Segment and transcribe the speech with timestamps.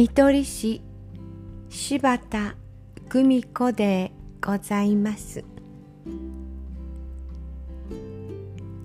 [0.00, 0.80] 見取り市
[1.68, 2.54] 柴田
[3.10, 5.44] 久美子でございます。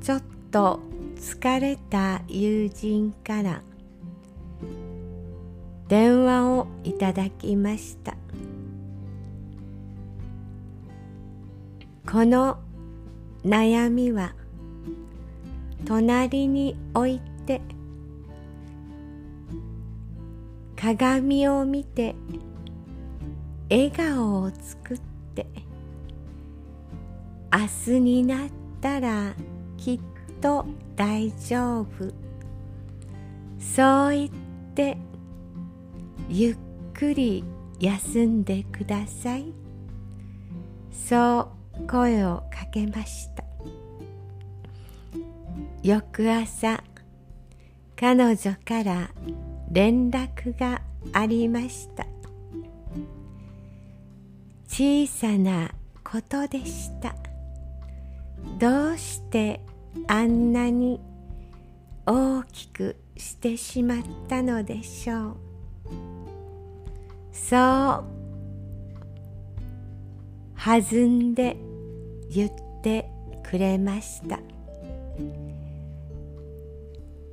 [0.02, 0.82] ちょっと
[1.16, 3.62] 疲れた友人から
[5.88, 8.18] 電話をいただきました。
[12.06, 12.60] この
[13.46, 14.36] 悩みは
[15.86, 17.62] 隣に置いて
[20.86, 22.14] 鏡を見て
[23.72, 25.00] 笑顔を作っ
[25.34, 25.48] て
[27.52, 28.50] 明日になっ
[28.82, 29.34] たら
[29.78, 30.00] きっ
[30.40, 30.64] と
[30.96, 32.14] 大丈夫。
[33.58, 34.30] そう言っ
[34.76, 34.98] て
[36.30, 36.58] ゆっ
[36.94, 37.44] くり
[37.80, 39.52] 休んでください。
[40.92, 41.50] そ
[41.82, 43.44] う声をかけました。
[45.82, 46.84] 翌朝
[47.96, 49.10] 彼女から
[49.76, 50.82] 連絡が
[51.12, 52.08] ありました。
[54.70, 55.70] 小さな
[56.02, 57.14] ことでした。
[58.58, 59.60] どうして
[60.08, 61.02] あんなに
[62.06, 63.98] 大きくしてしまっ
[64.30, 65.38] たのでしょう。
[67.34, 68.06] そう。
[70.56, 71.58] 弾んで
[72.34, 73.10] 言って
[73.44, 74.40] くれました。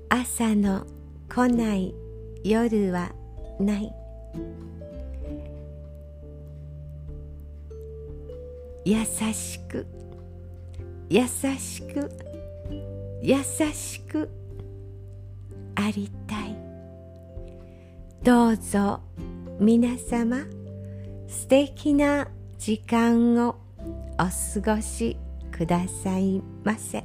[0.08, 0.84] 朝の
[1.28, 1.94] 来ない
[2.44, 3.12] 夜は
[3.60, 3.92] ない。
[8.84, 9.86] 優しく
[11.08, 12.10] 優しく
[13.22, 13.36] 優
[13.72, 14.28] しく
[15.76, 16.56] ありたい。
[18.22, 19.00] どうぞ
[19.60, 20.38] 皆様
[21.28, 23.56] 素敵な時間を
[24.14, 25.16] お過ごし
[25.50, 27.04] くださいませ。